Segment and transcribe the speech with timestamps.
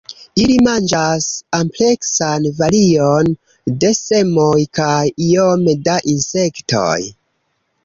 [0.43, 1.27] Ili manĝas
[1.57, 3.29] ampleksan varion
[3.85, 4.97] de semoj kaj
[5.29, 6.99] iome da insektoj.